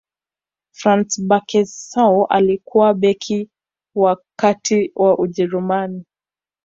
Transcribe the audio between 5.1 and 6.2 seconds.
ujerumani